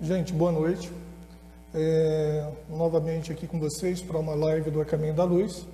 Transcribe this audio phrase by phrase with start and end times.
[0.00, 0.92] Gente, boa noite.
[1.74, 5.66] É, novamente aqui com vocês para uma live do A Caminho da Luz.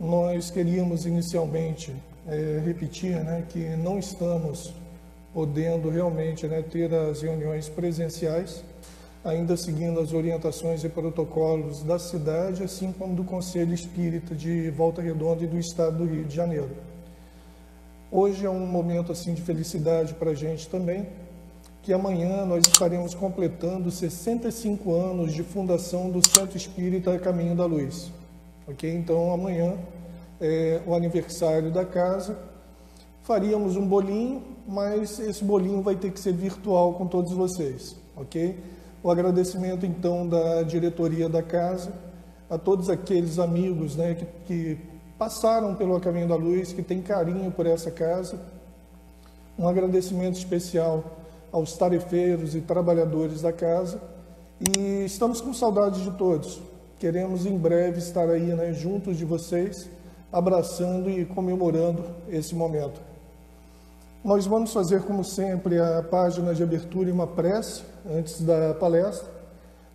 [0.00, 1.94] Nós queríamos inicialmente
[2.26, 4.72] é, repetir né, que não estamos
[5.34, 8.64] podendo realmente né, ter as reuniões presenciais,
[9.22, 15.02] ainda seguindo as orientações e protocolos da cidade, assim como do Conselho Espírita de Volta
[15.02, 16.70] Redonda e do Estado do Rio de Janeiro.
[18.10, 21.06] Hoje é um momento assim de felicidade para a gente também,
[21.88, 28.12] que amanhã nós estaremos completando 65 anos de fundação do Centro Espírita Caminho da Luz.
[28.66, 28.94] Ok?
[28.94, 29.74] Então amanhã
[30.38, 32.38] é o aniversário da casa.
[33.22, 37.96] Faríamos um bolinho, mas esse bolinho vai ter que ser virtual com todos vocês.
[38.14, 38.62] Ok?
[39.02, 41.90] O agradecimento então da diretoria da casa,
[42.50, 44.78] a todos aqueles amigos né, que, que
[45.16, 48.38] passaram pelo Caminho da Luz, que têm carinho por essa casa.
[49.58, 51.16] Um agradecimento especial
[51.52, 54.00] aos tarefeiros e trabalhadores da casa.
[54.60, 56.60] E estamos com saudade de todos.
[56.98, 59.88] Queremos em breve estar aí né, juntos de vocês,
[60.32, 63.00] abraçando e comemorando esse momento.
[64.24, 69.28] Nós vamos fazer, como sempre, a página de abertura e uma prece antes da palestra.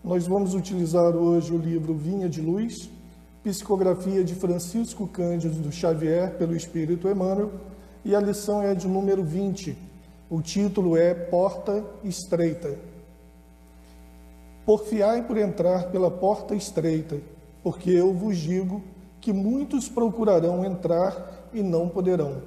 [0.02, 2.90] Nós vamos utilizar hoje o livro Vinha de Luz,
[3.44, 7.52] psicografia de Francisco Cândido Xavier pelo Espírito Emmanuel,
[8.06, 9.78] e a lição é de número 20,
[10.34, 12.76] o título é Porta Estreita.
[14.66, 17.20] Porfiai por entrar pela porta estreita,
[17.62, 18.82] porque eu vos digo
[19.22, 22.42] que muitos procurarão entrar e não poderão.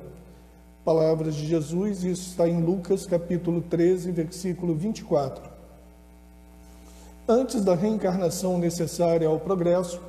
[0.85, 5.49] Palavras de Jesus, isso está em Lucas capítulo 13, versículo 24.
[7.29, 10.01] Antes da reencarnação necessária ao progresso,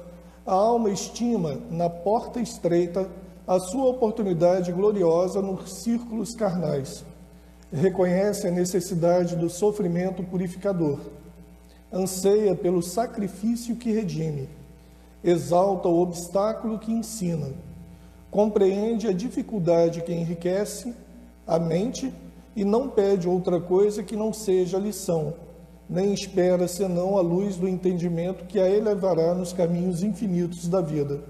[0.48, 3.08] a alma estima na porta estreita
[3.46, 7.06] a sua oportunidade gloriosa nos círculos carnais
[7.72, 11.00] reconhece a necessidade do sofrimento purificador,
[11.92, 14.50] anseia pelo sacrifício que redime,
[15.24, 17.50] exalta o obstáculo que ensina,
[18.32, 20.94] compreende a dificuldade que enriquece
[21.46, 22.14] a mente
[22.56, 25.34] e não pede outra coisa que não seja lição,
[25.90, 31.22] nem espera senão a luz do entendimento que a elevará nos caminhos infinitos da vida.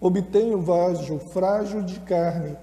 [0.00, 2.56] Obtém o vaso frágil de carne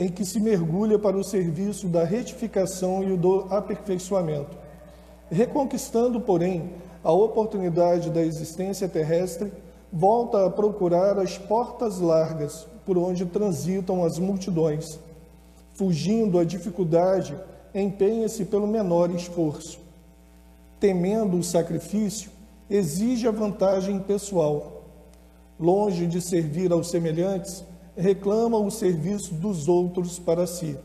[0.00, 4.56] em que se mergulha para o serviço da retificação e do aperfeiçoamento.
[5.30, 6.72] Reconquistando, porém,
[7.04, 9.52] a oportunidade da existência terrestre,
[9.92, 14.98] volta a procurar as portas largas por onde transitam as multidões.
[15.74, 17.36] Fugindo à dificuldade,
[17.74, 19.78] empenha-se pelo menor esforço.
[20.80, 22.30] Temendo o sacrifício,
[22.70, 24.82] exige a vantagem pessoal.
[25.58, 27.62] Longe de servir aos semelhantes,
[28.00, 30.76] reclama o serviço dos outros para si.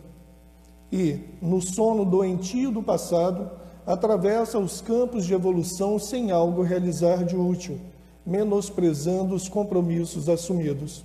[0.91, 3.49] E, no sono doentio do passado,
[3.85, 7.79] atravessa os campos de evolução sem algo realizar de útil,
[8.25, 11.03] menosprezando os compromissos assumidos.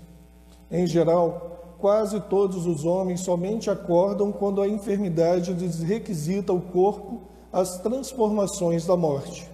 [0.70, 7.22] Em geral, quase todos os homens somente acordam quando a enfermidade lhes requisita o corpo
[7.52, 9.50] as transformações da morte.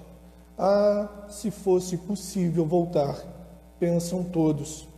[0.59, 3.17] Ah, se fosse possível voltar,
[3.79, 4.89] pensam todos.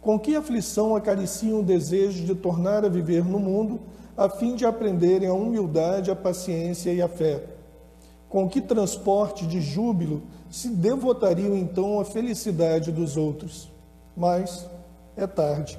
[0.00, 3.80] Com que aflição acariciam o desejo de tornar a viver no mundo,
[4.16, 7.44] a fim de aprenderem a humildade, a paciência e a fé?
[8.28, 13.70] Com que transporte de júbilo se devotariam então à felicidade dos outros?
[14.16, 14.66] Mas
[15.16, 15.78] é tarde.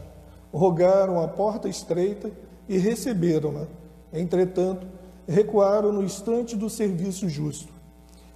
[0.54, 2.30] Rogaram a porta estreita
[2.68, 3.66] e receberam-na.
[4.14, 4.86] Entretanto,
[5.28, 7.74] recuaram no instante do serviço justo.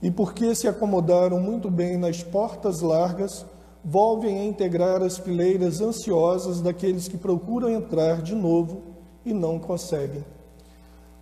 [0.01, 3.45] E porque se acomodaram muito bem nas portas largas,
[3.87, 8.81] volvem a integrar as fileiras ansiosas daqueles que procuram entrar de novo
[9.23, 10.25] e não conseguem.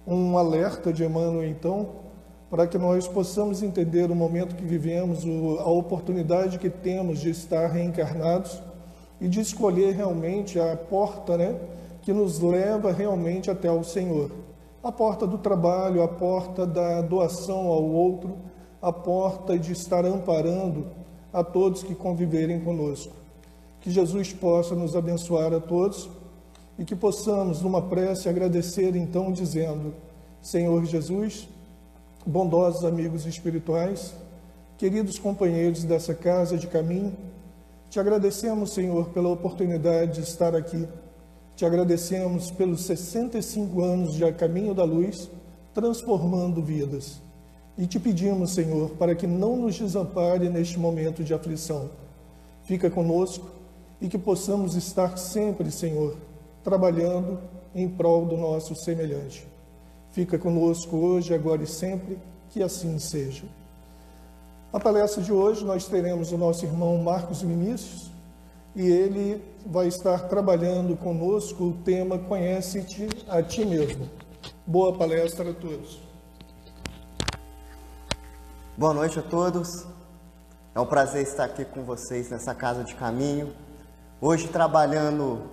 [0.08, 1.90] Um alerta de Emmanuel, então,
[2.50, 5.26] para que nós possamos entender o momento que vivemos,
[5.60, 8.62] a oportunidade que temos de estar reencarnados
[9.20, 11.60] e de escolher realmente a porta né,
[12.02, 14.32] que nos leva realmente até o Senhor.
[14.82, 18.38] A porta do trabalho, a porta da doação ao outro,
[18.82, 21.03] a porta de estar amparando
[21.34, 23.12] a todos que conviverem conosco.
[23.82, 26.10] Que Jesus possa nos abençoar a todos
[26.78, 29.94] e que possamos, numa prece, agradecer então, dizendo:
[30.42, 31.50] Senhor Jesus,
[32.26, 34.14] bondosos amigos espirituais,
[34.78, 37.14] queridos companheiros dessa casa de caminho,
[37.90, 40.88] te agradecemos, Senhor, pela oportunidade de estar aqui.
[41.56, 45.30] Te agradecemos pelos 65 anos de Caminho da Luz,
[45.76, 47.22] transformando vidas.
[47.78, 51.90] E te pedimos, Senhor, para que não nos desampare neste momento de aflição.
[52.64, 53.48] Fica conosco
[54.00, 56.16] e que possamos estar sempre, Senhor,
[56.64, 57.40] trabalhando
[57.74, 59.48] em prol do nosso semelhante.
[60.12, 62.20] Fica conosco hoje, agora e sempre.
[62.52, 63.46] Que assim seja.
[64.72, 68.12] A palestra de hoje nós teremos o nosso irmão Marcos Vinícius
[68.76, 74.08] e ele vai estar trabalhando conosco o tema Conhece-te a ti mesmo.
[74.68, 76.03] Boa palestra a todos.
[78.76, 79.86] Boa noite a todos.
[80.74, 83.56] É um prazer estar aqui com vocês nessa casa de caminho.
[84.20, 85.44] Hoje trabalhando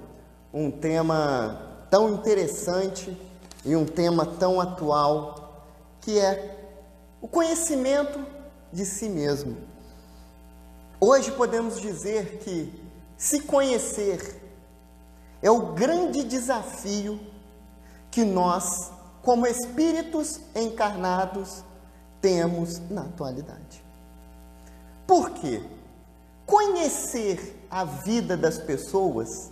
[0.55, 3.14] um tema tão interessante
[3.62, 5.67] e um tema tão atual,
[6.00, 6.72] que é
[7.20, 8.25] o conhecimento
[8.72, 9.55] de si mesmo.
[10.99, 12.73] Hoje podemos dizer que
[13.19, 14.40] se conhecer
[15.43, 17.20] é o grande desafio
[18.11, 18.90] que nós,
[19.20, 21.62] como espíritos encarnados,
[22.20, 23.84] temos na atualidade.
[25.06, 25.62] Por quê?
[26.46, 29.50] Conhecer a vida das pessoas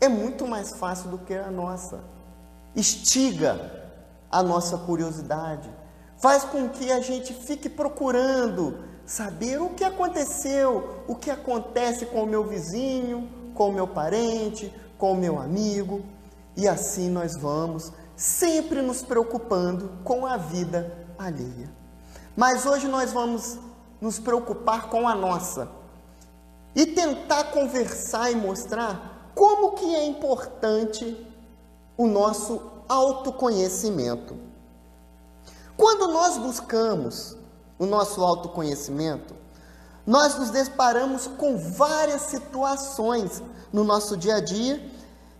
[0.00, 2.00] é muito mais fácil do que a nossa.
[2.74, 3.88] Estiga
[4.30, 5.68] a nossa curiosidade,
[6.18, 12.24] faz com que a gente fique procurando saber o que aconteceu, o que acontece com
[12.24, 16.02] o meu vizinho, com o meu parente, com o meu amigo,
[16.56, 21.77] e assim nós vamos sempre nos preocupando com a vida alheia.
[22.38, 23.58] Mas hoje nós vamos
[24.00, 25.68] nos preocupar com a nossa
[26.72, 31.26] e tentar conversar e mostrar como que é importante
[31.96, 34.36] o nosso autoconhecimento.
[35.76, 37.36] Quando nós buscamos
[37.76, 39.34] o nosso autoconhecimento,
[40.06, 43.42] nós nos deparamos com várias situações
[43.72, 44.80] no nosso dia a dia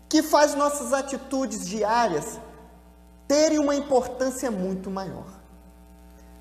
[0.08, 2.40] que faz nossas atitudes diárias
[3.28, 5.37] terem uma importância muito maior.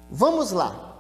[0.10, 0.96] Vamos lá.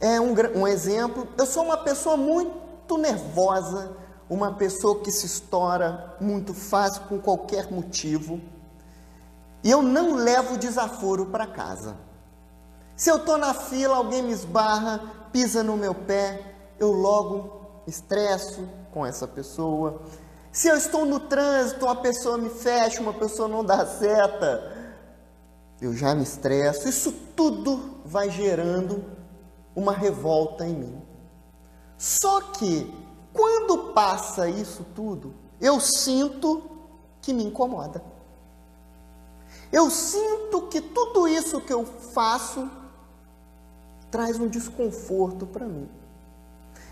[0.00, 1.28] É um, um exemplo.
[1.38, 3.96] Eu sou uma pessoa muito nervosa
[4.30, 8.40] uma pessoa que se estoura muito fácil com qualquer motivo.
[9.64, 11.96] E eu não levo desaforo para casa.
[12.94, 15.02] Se eu estou na fila, alguém me esbarra,
[15.32, 20.00] pisa no meu pé, eu logo estresso com essa pessoa.
[20.52, 24.79] Se eu estou no trânsito, uma pessoa me fecha, uma pessoa não dá seta,
[25.80, 26.88] eu já me estresso.
[26.88, 29.04] Isso tudo vai gerando
[29.74, 31.02] uma revolta em mim.
[31.96, 32.92] Só que
[33.32, 36.62] quando passa isso tudo, eu sinto
[37.22, 38.02] que me incomoda.
[39.72, 42.68] Eu sinto que tudo isso que eu faço
[44.10, 45.88] traz um desconforto para mim.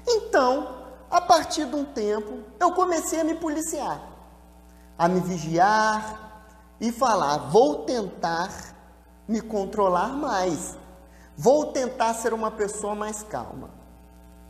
[0.06, 0.76] Então,
[1.11, 4.00] a partir de um tempo, eu comecei a me policiar,
[4.96, 6.44] a me vigiar
[6.81, 8.77] e falar: vou tentar
[9.28, 10.76] me controlar mais,
[11.36, 13.70] vou tentar ser uma pessoa mais calma.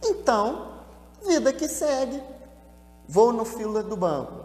[0.02, 0.78] Então,
[1.26, 2.22] Vida que segue.
[3.08, 4.44] Vou no fila do banco.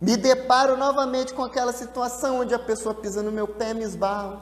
[0.00, 4.40] Me deparo novamente com aquela situação onde a pessoa pisa no meu pé, me esbarro.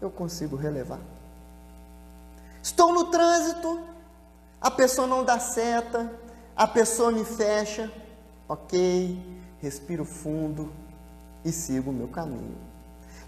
[0.00, 1.00] Eu consigo relevar.
[2.62, 3.80] Estou no trânsito,
[4.60, 6.10] a pessoa não dá seta,
[6.56, 7.90] a pessoa me fecha.
[8.48, 10.72] Ok, respiro fundo
[11.44, 12.56] e sigo o meu caminho.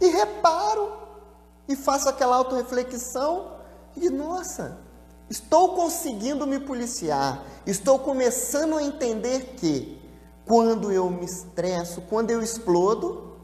[0.01, 0.93] E reparo
[1.69, 3.53] e faço aquela autorreflexão
[3.97, 4.79] e, nossa,
[5.29, 10.01] Estou conseguindo me policiar, estou começando a entender que
[10.47, 13.37] quando eu me estresso, quando eu explodo,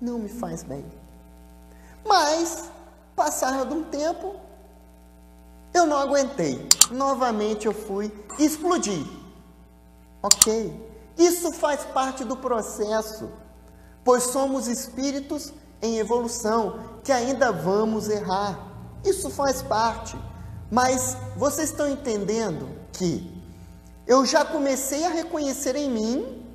[0.00, 0.82] não me faz bem.
[2.06, 2.70] Mas,
[3.14, 4.34] passado um tempo,
[5.74, 6.66] eu não aguentei.
[6.90, 9.06] Novamente eu fui e explodi.
[10.22, 10.90] Ok?
[11.18, 13.30] Isso faz parte do processo,
[14.02, 15.52] pois somos espíritos
[15.82, 18.58] em evolução que ainda vamos errar.
[19.04, 20.16] Isso faz parte.
[20.70, 23.42] Mas vocês estão entendendo que
[24.06, 26.46] eu já comecei a reconhecer em mim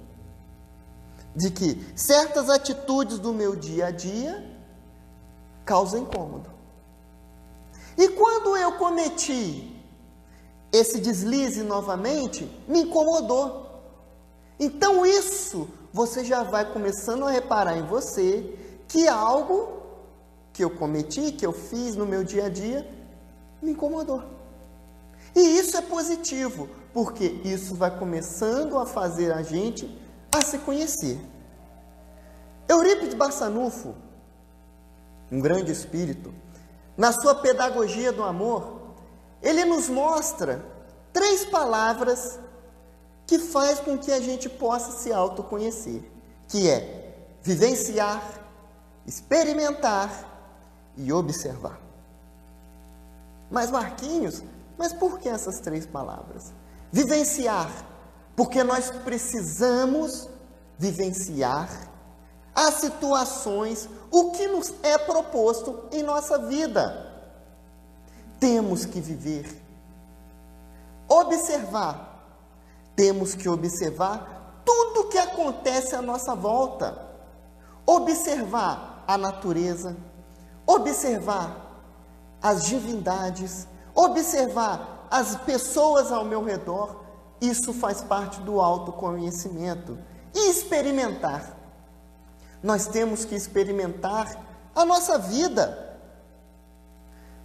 [1.35, 4.43] de que certas atitudes do meu dia a dia
[5.65, 6.49] causam incômodo.
[7.97, 9.75] E quando eu cometi
[10.71, 13.65] esse deslize novamente, me incomodou.
[14.59, 19.81] Então isso você já vai começando a reparar em você que algo
[20.53, 22.89] que eu cometi, que eu fiz no meu dia a dia,
[23.61, 24.23] me incomodou.
[25.35, 30.01] E isso é positivo, porque isso vai começando a fazer a gente
[30.31, 31.19] a se conhecer.
[32.69, 33.93] Eurípides Barçanufo,
[35.31, 36.33] um grande espírito,
[36.97, 38.81] na sua pedagogia do amor,
[39.41, 40.65] ele nos mostra
[41.11, 42.39] três palavras
[43.27, 46.01] que faz com que a gente possa se autoconhecer,
[46.47, 48.44] que é vivenciar,
[49.05, 50.09] experimentar
[50.97, 51.79] e observar.
[53.49, 54.41] Mas Marquinhos,
[54.77, 56.53] mas por que essas três palavras?
[56.91, 57.69] Vivenciar,
[58.35, 60.27] porque nós precisamos
[60.77, 61.69] vivenciar
[62.53, 67.13] às situações, o que nos é proposto em nossa vida.
[68.39, 69.61] Temos que viver,
[71.07, 72.13] observar,
[72.95, 76.97] temos que observar tudo que acontece à nossa volta,
[77.85, 79.95] observar a natureza,
[80.65, 81.83] observar
[82.41, 87.03] as divindades, observar as pessoas ao meu redor,
[87.39, 89.97] isso faz parte do autoconhecimento.
[90.33, 91.55] E experimentar.
[92.61, 94.35] Nós temos que experimentar
[94.75, 95.97] a nossa vida.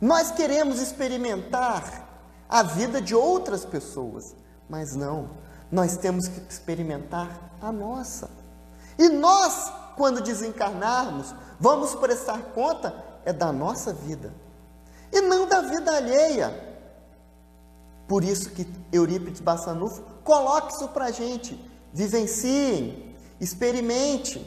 [0.01, 2.09] Nós queremos experimentar
[2.49, 4.35] a vida de outras pessoas,
[4.69, 5.31] mas não,
[5.71, 8.29] nós temos que experimentar a nossa.
[8.99, 9.70] E nós,
[10.01, 14.33] quando desencarnarmos, vamos prestar conta é da nossa vida
[15.13, 16.59] e não da vida alheia.
[18.09, 21.53] Por isso que Eurípides Bassanufo coloca isso para a gente.
[21.93, 24.41] Vivenciem, experimente,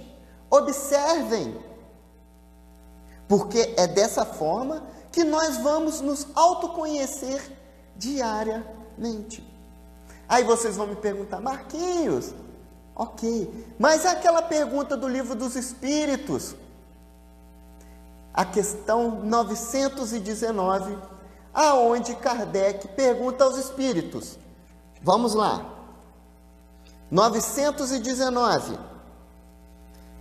[0.50, 1.56] observem.
[3.28, 4.82] Porque é dessa forma
[5.12, 7.40] que nós vamos nos autoconhecer
[7.96, 9.48] diariamente.
[10.28, 12.34] Aí vocês vão me perguntar, Marquinhos,
[12.96, 16.56] ok, mas é aquela pergunta do livro dos Espíritos,
[18.34, 20.98] a questão 919,
[21.54, 24.40] aonde Kardec pergunta aos espíritos.
[25.02, 25.66] Vamos lá.
[27.12, 28.80] 919.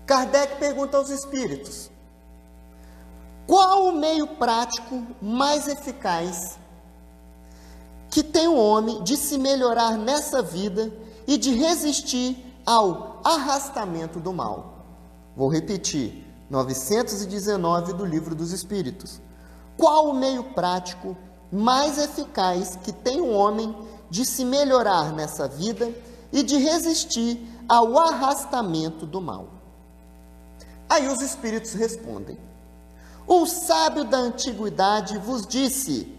[0.05, 1.91] Kardec pergunta aos espíritos:
[3.47, 6.59] Qual o meio prático mais eficaz
[8.11, 10.93] que tem o homem de se melhorar nessa vida
[11.27, 14.85] e de resistir ao arrastamento do mal?
[15.37, 16.33] Vou repetir.
[16.53, 19.23] 919 do Livro dos Espíritos.
[19.79, 21.17] Qual o meio prático
[21.51, 23.75] mais eficaz que tem o homem
[24.11, 25.91] de se melhorar nessa vida
[26.31, 29.49] e de resistir ao arrastamento do mal?
[30.91, 32.39] Aí os espíritos respondem:
[33.27, 36.15] O sábio da antiguidade vos disse: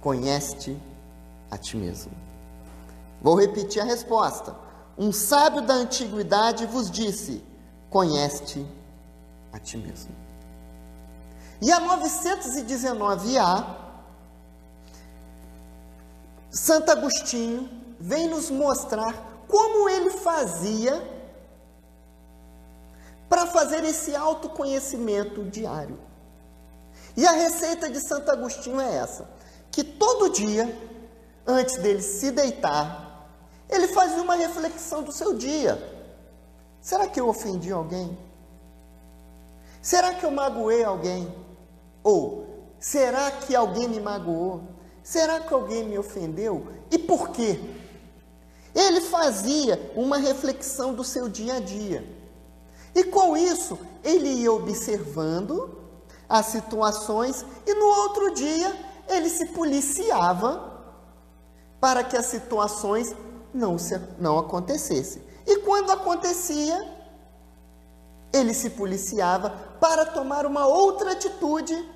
[0.00, 0.78] Conhece
[1.50, 2.12] a ti mesmo.
[3.20, 4.69] Vou repetir a resposta.
[5.00, 7.42] Um sábio da antiguidade vos disse:
[7.88, 8.66] Conhece
[9.50, 10.14] a ti mesmo.
[11.62, 13.76] E a 919A,
[16.50, 19.14] Santo Agostinho vem nos mostrar
[19.48, 21.02] como ele fazia
[23.26, 25.98] para fazer esse autoconhecimento diário.
[27.16, 29.26] E a receita de Santo Agostinho é essa:
[29.70, 30.78] que todo dia,
[31.46, 33.09] antes dele se deitar,
[33.70, 35.78] ele fazia uma reflexão do seu dia.
[36.80, 38.18] Será que eu ofendi alguém?
[39.80, 41.32] Será que eu magoei alguém?
[42.02, 44.62] Ou será que alguém me magoou?
[45.02, 46.66] Será que alguém me ofendeu?
[46.90, 47.60] E por quê?
[48.74, 52.04] Ele fazia uma reflexão do seu dia a dia.
[52.94, 55.78] E com isso, ele ia observando
[56.28, 58.76] as situações e no outro dia
[59.08, 60.70] ele se policiava
[61.80, 63.14] para que as situações
[63.52, 65.22] não, se, não acontecessem.
[65.46, 66.88] E quando acontecia,
[68.32, 71.88] ele se policiava para tomar uma outra atitude,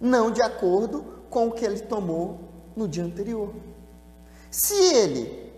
[0.00, 2.40] não de acordo com o que ele tomou
[2.76, 3.54] no dia anterior.
[4.50, 5.52] Se ele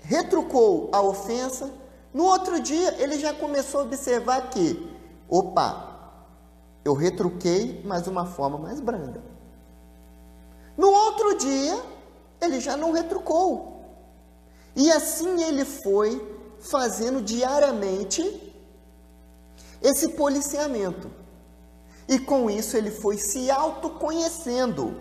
[0.00, 1.70] retrucou a ofensa,
[2.12, 4.90] no outro dia ele já começou a observar que,
[5.28, 5.90] opa,
[6.84, 9.22] eu retruquei, mas uma forma mais branda.
[10.76, 11.78] No outro dia,
[12.40, 13.79] ele já não retrucou.
[14.74, 18.54] E assim ele foi fazendo diariamente
[19.82, 21.10] esse policiamento.
[22.08, 24.96] E com isso ele foi se autoconhecendo.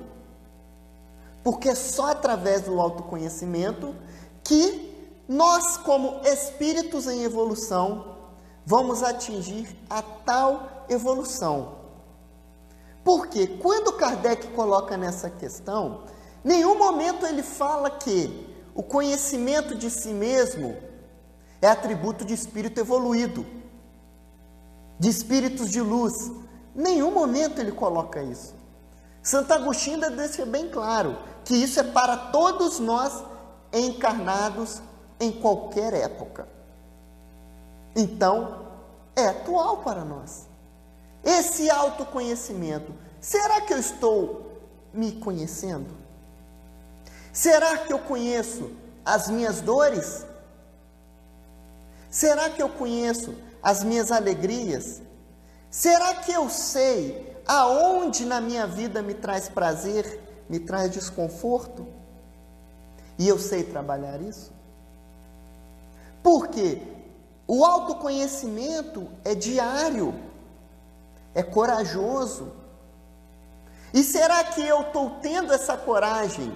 [1.43, 3.95] Porque é só através do autoconhecimento
[4.43, 4.89] que
[5.27, 8.17] nós, como espíritos em evolução,
[8.65, 11.79] vamos atingir a tal evolução.
[13.03, 16.03] Porque quando Kardec coloca nessa questão,
[16.43, 20.77] nenhum momento ele fala que o conhecimento de si mesmo
[21.61, 23.59] é atributo de espírito evoluído
[24.99, 26.13] de espíritos de luz.
[26.75, 28.53] Nenhum momento ele coloca isso.
[29.23, 33.23] Santo Agostinho deixa bem claro que isso é para todos nós
[33.71, 34.81] encarnados
[35.19, 36.47] em qualquer época.
[37.95, 38.67] Então,
[39.15, 40.47] é atual para nós.
[41.23, 44.51] Esse autoconhecimento, será que eu estou
[44.93, 45.98] me conhecendo?
[47.39, 48.69] Será que eu conheço
[49.05, 50.25] as minhas dores?
[52.09, 55.01] Será que eu conheço as minhas alegrias?
[55.71, 60.05] Será que eu sei aonde na minha vida me traz prazer,
[60.49, 61.87] me traz desconforto?
[63.17, 64.51] E eu sei trabalhar isso?
[66.21, 66.81] Porque
[67.47, 70.13] O autoconhecimento é diário,
[71.33, 72.51] é corajoso.
[73.93, 76.55] E será que eu estou tendo essa coragem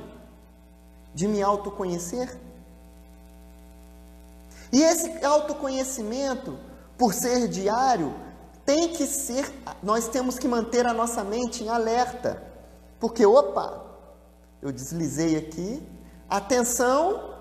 [1.14, 2.38] de me autoconhecer?
[4.72, 6.58] E esse autoconhecimento,
[6.98, 8.14] por ser diário,
[8.66, 9.46] tem que ser,
[9.82, 12.42] nós temos que manter a nossa mente em alerta.
[13.00, 13.84] Porque, opa,
[14.62, 15.86] eu deslizei aqui,
[16.30, 17.34] atenção,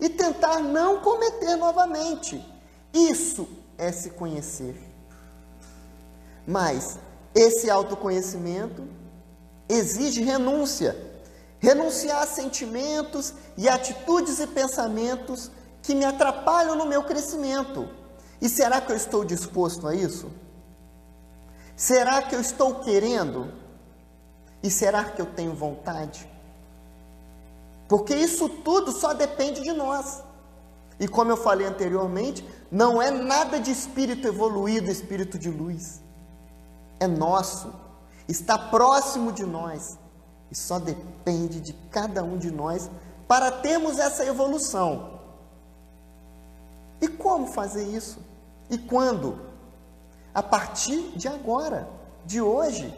[0.00, 2.44] e tentar não cometer novamente.
[2.92, 4.76] Isso é se conhecer.
[6.46, 6.98] Mas
[7.34, 8.86] esse autoconhecimento
[9.68, 10.96] exige renúncia.
[11.60, 15.50] Renunciar a sentimentos e atitudes e pensamentos
[15.82, 17.88] que me atrapalham no meu crescimento.
[18.40, 20.30] E será que eu estou disposto a isso?
[21.74, 23.52] Será que eu estou querendo?
[24.62, 26.28] E será que eu tenho vontade?
[27.88, 30.22] Porque isso tudo só depende de nós.
[31.00, 36.02] E como eu falei anteriormente, não é nada de espírito evoluído, espírito de luz.
[37.00, 37.72] É nosso,
[38.28, 39.96] está próximo de nós.
[40.50, 42.90] E só depende de cada um de nós
[43.26, 45.20] para termos essa evolução.
[47.00, 48.18] E como fazer isso?
[48.70, 49.38] E quando?
[50.34, 51.88] A partir de agora,
[52.24, 52.94] de hoje.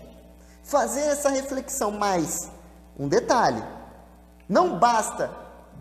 [0.62, 1.90] Fazer essa reflexão.
[1.90, 2.50] Mas,
[2.98, 3.62] um detalhe:
[4.48, 5.30] não basta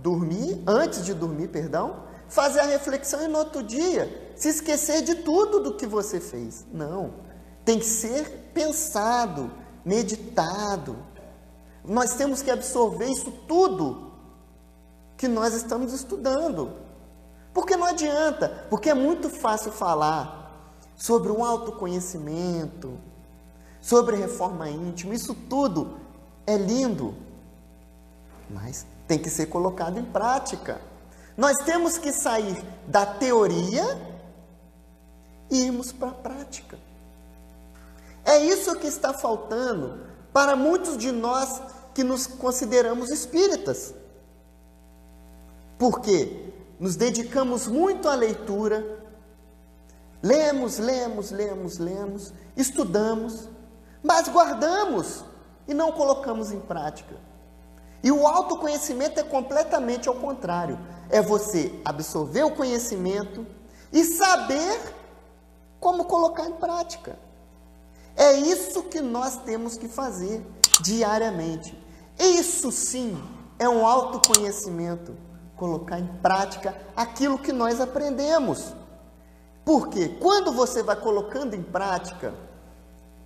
[0.02, 5.16] dormir, antes de dormir, perdão, fazer a reflexão e no outro dia se esquecer de
[5.16, 6.66] tudo do que você fez.
[6.72, 7.14] Não.
[7.66, 9.52] Tem que ser pensado,
[9.84, 10.96] meditado.
[11.84, 14.12] Nós temos que absorver isso tudo
[15.18, 16.72] que nós estamos estudando.
[17.54, 20.40] Porque não adianta, porque é muito fácil falar
[20.96, 22.98] sobre um autoconhecimento,
[23.82, 25.98] sobre reforma íntima, isso tudo
[26.46, 27.16] é lindo,
[28.50, 30.82] mas tem que ser colocado em prática.
[31.38, 33.84] Nós temos que sair da teoria
[35.50, 36.78] e irmos para a prática.
[38.26, 41.62] É isso que está faltando para muitos de nós
[42.00, 43.94] que nos consideramos espíritas.
[45.78, 49.06] Porque nos dedicamos muito à leitura,
[50.24, 53.50] lemos, lemos, lemos, lemos, estudamos,
[54.02, 55.26] mas guardamos
[55.68, 57.18] e não colocamos em prática.
[58.02, 63.46] E o autoconhecimento é completamente ao contrário é você absorver o conhecimento
[63.92, 64.96] e saber
[65.82, 67.20] como colocar em prática.
[68.16, 70.42] É isso que nós temos que fazer
[70.82, 71.89] diariamente.
[72.20, 73.18] Isso sim
[73.58, 75.16] é um autoconhecimento,
[75.56, 78.74] colocar em prática aquilo que nós aprendemos.
[79.64, 82.34] Porque quando você vai colocando em prática,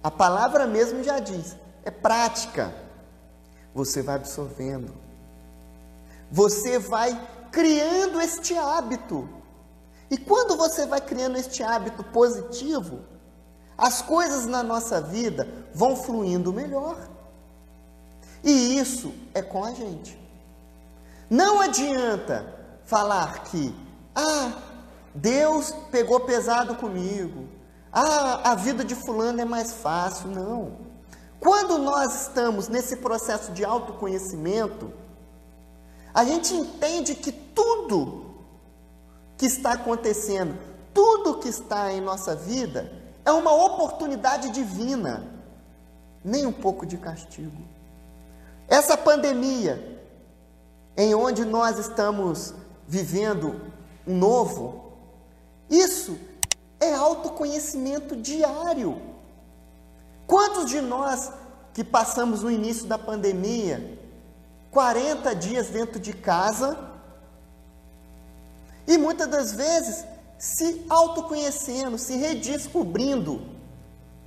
[0.03, 2.73] a palavra mesmo já diz, é prática.
[3.73, 4.93] Você vai absorvendo.
[6.29, 7.19] Você vai
[7.51, 9.27] criando este hábito.
[10.11, 12.99] E quando você vai criando este hábito positivo,
[13.77, 16.97] as coisas na nossa vida vão fluindo melhor.
[18.43, 20.19] E isso é com a gente.
[21.29, 22.45] Não adianta
[22.85, 23.73] falar que,
[24.13, 24.51] ah,
[25.15, 27.47] Deus pegou pesado comigo,
[27.91, 30.27] ah, a vida de Fulano é mais fácil.
[30.29, 30.77] Não.
[31.39, 34.91] Quando nós estamos nesse processo de autoconhecimento,
[36.13, 38.35] a gente entende que tudo
[39.37, 40.57] que está acontecendo,
[40.93, 42.91] tudo que está em nossa vida,
[43.25, 45.27] é uma oportunidade divina,
[46.23, 47.72] nem um pouco de castigo.
[48.67, 50.01] Essa pandemia,
[50.95, 52.53] em onde nós estamos
[52.87, 53.61] vivendo
[54.07, 54.93] um novo,
[55.69, 56.17] isso
[56.79, 59.01] é autoconhecimento diário.
[60.27, 61.31] Quantos de nós
[61.73, 63.99] que passamos no início da pandemia
[64.71, 66.77] 40 dias dentro de casa
[68.87, 70.05] e muitas das vezes
[70.37, 73.52] se autoconhecendo, se redescobrindo,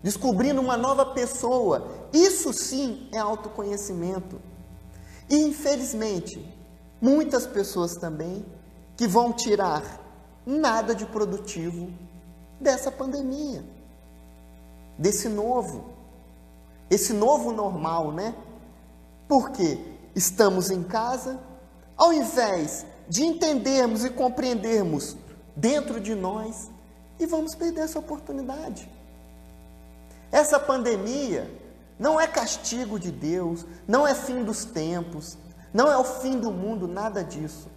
[0.03, 2.09] descobrindo uma nova pessoa.
[2.13, 4.41] Isso sim é autoconhecimento.
[5.29, 6.55] E infelizmente,
[7.01, 8.45] muitas pessoas também
[8.97, 9.83] que vão tirar
[10.45, 11.91] nada de produtivo
[12.61, 13.65] dessa pandemia,
[14.99, 15.85] desse novo,
[16.89, 18.35] esse novo normal, né?
[19.29, 19.97] Por quê?
[20.17, 21.39] estamos em casa,
[21.95, 25.15] ao invés de entendermos e compreendermos
[25.55, 26.71] dentro de nós,
[27.21, 28.91] e vamos perder essa oportunidade.
[30.37, 31.51] Essa pandemia
[31.99, 35.39] não é castigo de Deus, não é fim dos tempos,
[35.73, 37.71] não é o fim do mundo, nada disso.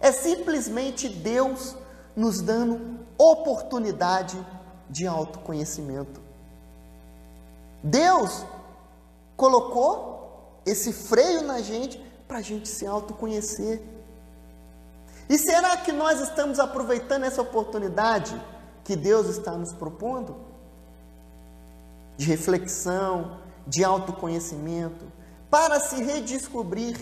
[0.00, 1.76] É simplesmente Deus
[2.16, 4.38] nos dando oportunidade
[4.88, 6.22] de autoconhecimento.
[7.84, 8.46] Deus
[9.36, 13.82] colocou esse freio na gente para a gente se autoconhecer.
[15.28, 18.40] E será que nós estamos aproveitando essa oportunidade
[18.84, 20.48] que Deus está nos propondo?
[22.20, 25.04] De reflexão, de autoconhecimento,
[25.50, 26.96] para se redescobrir.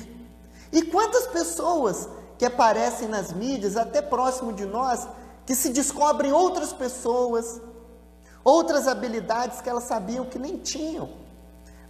[0.71, 5.09] E quantas pessoas que aparecem nas mídias, até próximo de nós,
[5.45, 7.61] que se descobrem outras pessoas,
[8.45, 11.09] outras habilidades que elas sabiam que nem tinham.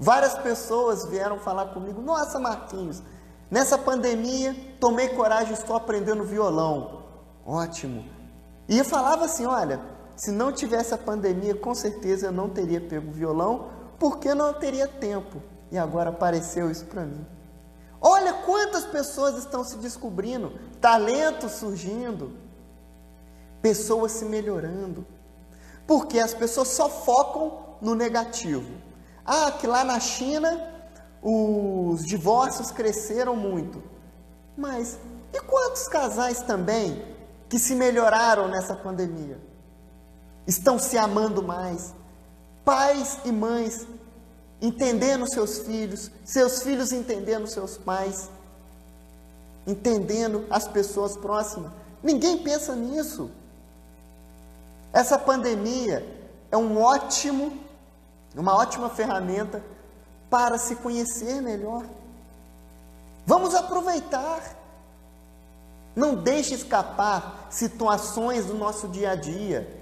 [0.00, 3.02] Várias pessoas vieram falar comigo: Nossa, Marquinhos,
[3.50, 7.02] Nessa pandemia, tomei coragem, estou aprendendo violão.
[7.46, 8.04] Ótimo.
[8.68, 9.80] E eu falava assim: olha,
[10.18, 14.88] se não tivesse a pandemia, com certeza eu não teria pego violão, porque não teria
[14.88, 15.40] tempo.
[15.70, 17.24] E agora apareceu isso para mim.
[18.00, 22.32] Olha quantas pessoas estão se descobrindo, talentos surgindo,
[23.62, 25.06] pessoas se melhorando.
[25.86, 28.72] Porque as pessoas só focam no negativo.
[29.24, 30.68] Ah, que lá na China
[31.22, 33.80] os divórcios cresceram muito.
[34.56, 34.98] Mas
[35.32, 37.04] e quantos casais também
[37.48, 39.47] que se melhoraram nessa pandemia?
[40.48, 41.94] Estão se amando mais.
[42.64, 43.86] Pais e mães
[44.60, 48.28] entendendo seus filhos, seus filhos entendendo seus pais,
[49.66, 51.70] entendendo as pessoas próximas.
[52.02, 53.30] Ninguém pensa nisso.
[54.92, 56.04] Essa pandemia
[56.50, 57.52] é um ótimo,
[58.34, 59.62] uma ótima ferramenta
[60.30, 61.84] para se conhecer melhor.
[63.26, 64.56] Vamos aproveitar.
[65.94, 69.77] Não deixe escapar situações do nosso dia a dia.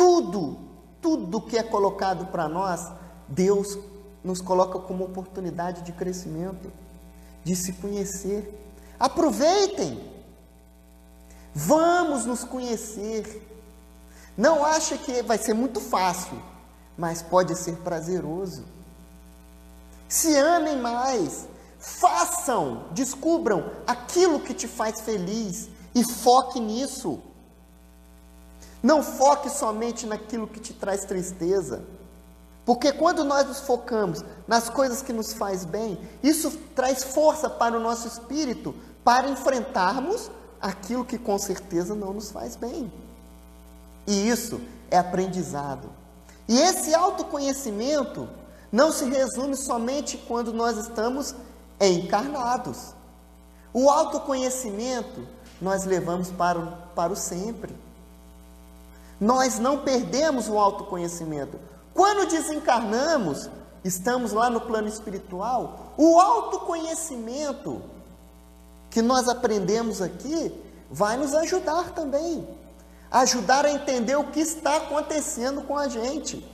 [0.00, 0.56] Tudo,
[1.02, 2.90] tudo que é colocado para nós,
[3.28, 3.78] Deus
[4.24, 6.72] nos coloca como oportunidade de crescimento,
[7.44, 8.74] de se conhecer.
[8.98, 10.02] Aproveitem.
[11.54, 13.46] Vamos nos conhecer.
[14.38, 16.40] Não ache que vai ser muito fácil,
[16.96, 18.64] mas pode ser prazeroso.
[20.08, 21.46] Se amem mais.
[21.78, 27.20] Façam, descubram aquilo que te faz feliz e foque nisso.
[28.82, 31.82] Não foque somente naquilo que te traz tristeza.
[32.64, 37.76] Porque quando nós nos focamos nas coisas que nos faz bem, isso traz força para
[37.76, 42.92] o nosso espírito para enfrentarmos aquilo que com certeza não nos faz bem.
[44.06, 45.88] E isso é aprendizado.
[46.48, 48.28] E esse autoconhecimento
[48.70, 51.34] não se resume somente quando nós estamos
[51.80, 52.94] encarnados.
[53.72, 55.26] O autoconhecimento
[55.60, 56.60] nós levamos para
[56.94, 57.74] para o sempre.
[59.20, 61.58] Nós não perdemos o autoconhecimento.
[61.92, 63.50] Quando desencarnamos,
[63.84, 67.82] estamos lá no plano espiritual, o autoconhecimento
[68.88, 70.52] que nós aprendemos aqui
[70.90, 72.48] vai nos ajudar também.
[73.10, 76.44] Ajudar a entender o que está acontecendo com a gente.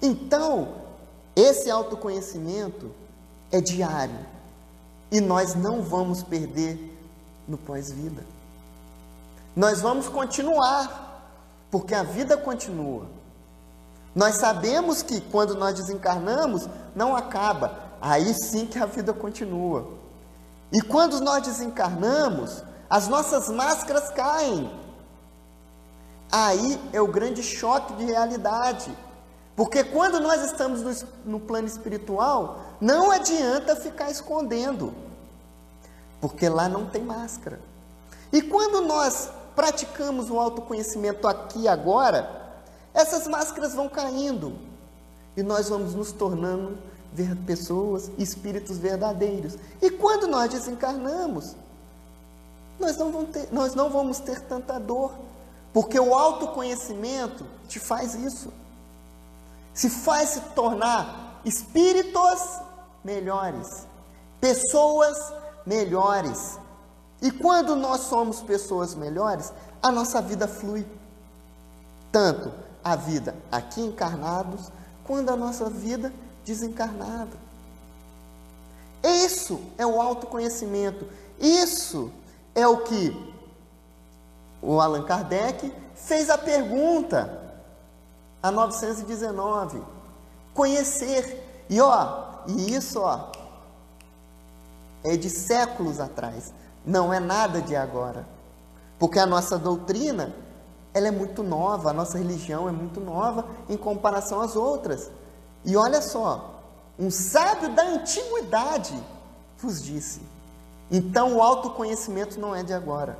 [0.00, 0.74] Então,
[1.34, 2.90] esse autoconhecimento
[3.50, 4.18] é diário
[5.10, 6.78] e nós não vamos perder
[7.48, 8.24] no pós-vida.
[9.54, 11.24] Nós vamos continuar,
[11.70, 13.06] porque a vida continua.
[14.14, 19.88] Nós sabemos que quando nós desencarnamos, não acaba, aí sim que a vida continua.
[20.72, 24.70] E quando nós desencarnamos, as nossas máscaras caem.
[26.30, 28.96] Aí é o grande choque de realidade.
[29.56, 34.94] Porque quando nós estamos no, no plano espiritual, não adianta ficar escondendo,
[36.20, 37.60] porque lá não tem máscara.
[38.32, 42.52] E quando nós praticamos o autoconhecimento aqui e agora,
[42.94, 44.56] essas máscaras vão caindo
[45.36, 46.78] e nós vamos nos tornando
[47.46, 49.56] pessoas, espíritos verdadeiros.
[49.80, 51.54] E quando nós desencarnamos,
[52.78, 55.12] nós não, vamos ter, nós não vamos ter tanta dor,
[55.72, 58.52] porque o autoconhecimento te faz isso
[59.80, 62.60] se faz se tornar espíritos
[63.02, 63.86] melhores,
[64.40, 65.16] pessoas
[65.64, 66.58] melhores.
[67.22, 69.52] E quando nós somos pessoas melhores,
[69.82, 70.86] a nossa vida flui.
[72.10, 72.52] Tanto
[72.82, 74.70] a vida aqui encarnados,
[75.04, 76.12] quanto a nossa vida
[76.44, 77.36] desencarnada.
[79.02, 81.06] Isso é o autoconhecimento.
[81.38, 82.10] Isso
[82.54, 83.34] é o que
[84.62, 87.54] o Allan Kardec fez a pergunta
[88.42, 89.82] a 919.
[90.54, 91.66] Conhecer.
[91.68, 93.30] E ó, e isso ó,
[95.04, 96.52] é de séculos atrás,
[96.84, 98.26] não é nada de agora.
[98.98, 100.34] Porque a nossa doutrina,
[100.92, 105.10] ela é muito nova, a nossa religião é muito nova em comparação às outras.
[105.64, 106.60] E olha só,
[106.98, 108.94] um sábio da antiguidade
[109.58, 110.20] vos disse.
[110.90, 113.16] Então o autoconhecimento não é de agora.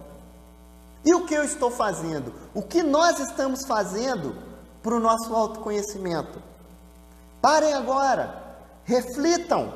[1.05, 2.35] E o que eu estou fazendo?
[2.53, 4.35] O que nós estamos fazendo
[4.83, 6.43] para o nosso autoconhecimento.
[7.41, 8.43] Parem agora,
[8.85, 9.73] reflitam,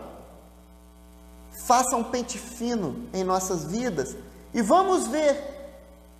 [1.55, 4.17] façam um pente fino em nossas vidas
[4.53, 5.55] e vamos ver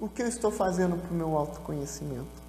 [0.01, 2.43] o que eu estou fazendo para o meu autoconhecimento.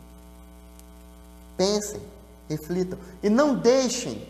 [1.57, 2.01] Pensem,
[2.49, 4.27] reflitam e não deixem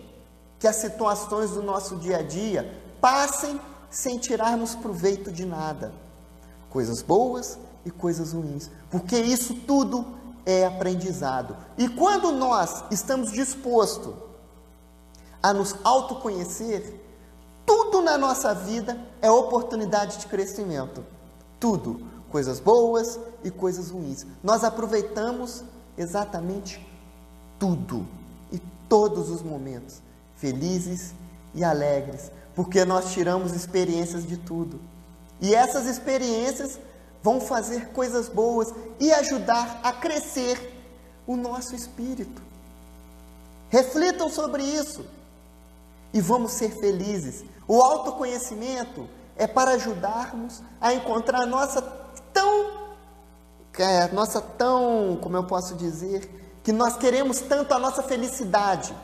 [0.60, 5.94] que as situações do nosso dia a dia passem sem tirarmos proveito de nada.
[6.70, 10.06] Coisas boas e coisas ruins, porque isso tudo
[10.46, 11.56] é aprendizado.
[11.78, 14.13] E quando nós estamos dispostos
[15.41, 17.05] a nos autoconhecer,
[17.65, 21.04] tudo na nossa vida é oportunidade de crescimento.
[21.60, 24.25] Tudo, coisas boas e coisas ruins.
[24.43, 25.63] Nós aproveitamos
[25.97, 26.86] exatamente
[27.58, 28.06] tudo
[28.51, 30.01] e todos os momentos,
[30.36, 31.13] felizes
[31.54, 34.80] e alegres, porque nós tiramos experiências de tudo.
[35.41, 36.80] E essas experiências
[37.23, 40.73] vão fazer coisas boas e ajudar a crescer
[41.25, 42.41] o nosso espírito.
[43.69, 45.04] Reflitam sobre isso
[46.15, 47.43] e vamos ser felizes.
[47.67, 51.82] O autoconhecimento é para ajudarmos a encontrar a nossa
[52.32, 52.71] tão,
[53.78, 58.95] é, nossa tão, como eu posso dizer, que nós queremos tanto a nossa felicidade.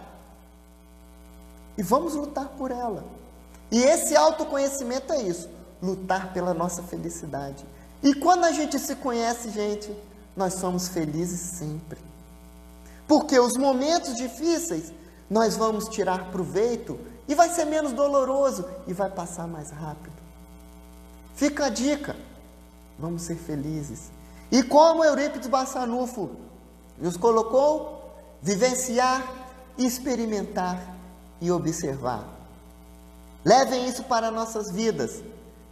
[1.77, 3.03] E vamos lutar por ela.
[3.69, 5.49] E esse autoconhecimento é isso,
[5.83, 7.65] lutar pela nossa felicidade.
[8.01, 9.93] E quando a gente se conhece, gente,
[10.33, 11.99] nós somos felizes sempre.
[13.05, 14.93] Porque os momentos difíceis
[15.31, 20.11] nós vamos tirar proveito e vai ser menos doloroso e vai passar mais rápido.
[21.33, 22.17] Fica a dica.
[22.99, 24.11] Vamos ser felizes.
[24.51, 26.31] E como Eurípides Bassanufo
[26.97, 29.23] nos colocou, vivenciar,
[29.77, 30.97] experimentar
[31.39, 32.27] e observar.
[33.45, 35.23] Levem isso para nossas vidas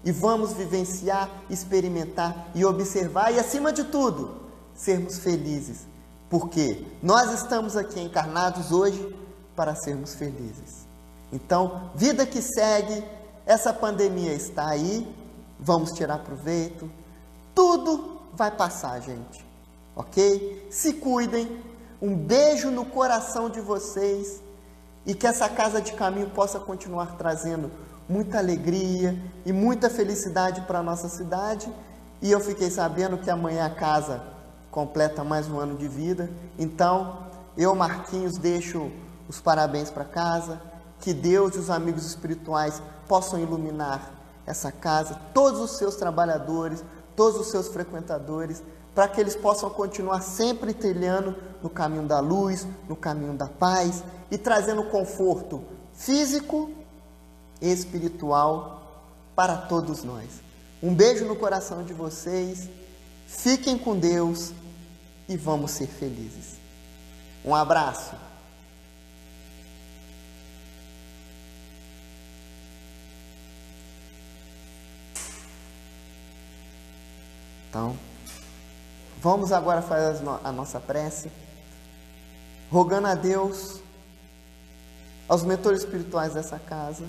[0.06, 4.39] e vamos vivenciar, experimentar e observar e, acima de tudo,
[4.74, 5.86] sermos felizes,
[6.30, 9.19] porque nós estamos aqui encarnados hoje
[9.60, 10.88] para sermos felizes.
[11.34, 13.04] Então, vida que segue,
[13.45, 15.06] essa pandemia está aí,
[15.60, 16.89] vamos tirar proveito,
[17.54, 19.45] tudo vai passar, gente,
[19.98, 20.65] ok?
[20.72, 21.62] Se cuidem,
[22.02, 24.41] um beijo no coração de vocês
[25.06, 27.69] e que essa casa de caminho possa continuar trazendo
[28.08, 31.69] muita alegria e muita felicidade para a nossa cidade.
[32.22, 34.24] E eu fiquei sabendo que amanhã a casa
[34.72, 36.30] completa mais um ano de vida.
[36.58, 38.89] Então, eu, Marquinhos, deixo
[39.30, 40.60] os parabéns para casa.
[41.00, 44.12] Que Deus e os amigos espirituais possam iluminar
[44.46, 46.84] essa casa, todos os seus trabalhadores,
[47.15, 48.63] todos os seus frequentadores,
[48.96, 54.04] para que eles possam continuar sempre trilhando no caminho da luz, no caminho da paz
[54.32, 55.63] e trazendo conforto
[55.94, 56.72] físico
[57.62, 60.42] e espiritual para todos nós.
[60.82, 62.68] Um beijo no coração de vocês,
[63.28, 64.52] fiquem com Deus
[65.28, 66.58] e vamos ser felizes.
[67.46, 68.29] Um abraço.
[77.69, 77.95] Então,
[79.21, 81.32] vamos agora fazer a nossa prece,
[82.71, 83.79] rogando a Deus
[85.27, 87.05] aos mentores espirituais dessa casa,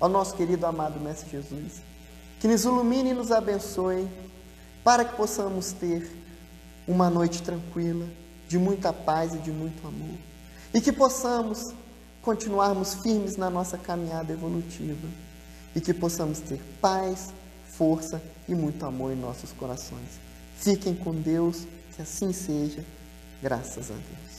[0.00, 1.82] ao nosso querido amado Mestre Jesus,
[2.40, 4.08] que nos ilumine e nos abençoe,
[4.82, 6.10] para que possamos ter
[6.86, 8.06] uma noite tranquila,
[8.48, 10.16] de muita paz e de muito amor,
[10.72, 11.74] e que possamos
[12.22, 15.06] continuarmos firmes na nossa caminhada evolutiva,
[15.76, 17.34] e que possamos ter paz,
[17.78, 20.18] força e muito amor em nossos corações.
[20.56, 21.64] Fiquem com Deus,
[21.94, 22.84] que assim seja,
[23.40, 24.37] graças a Deus.